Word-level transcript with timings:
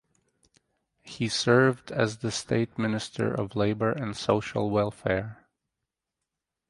He 1.03 1.29
served 1.29 1.91
as 1.91 2.17
the 2.17 2.31
State 2.31 2.75
Minister 2.75 3.31
of 3.31 3.55
Labor 3.55 3.91
and 3.91 4.17
Social 4.17 4.71
Welfare. 4.71 5.45